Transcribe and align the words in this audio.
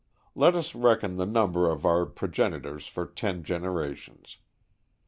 Let 0.33 0.55
us 0.55 0.73
reckon 0.73 1.17
the 1.17 1.27
number 1.27 1.69
of 1.69 1.85
our 1.85 2.07
progenitors 2.07 2.87
for 2.87 3.05
ten 3.05 3.43
generations. 3.43 4.37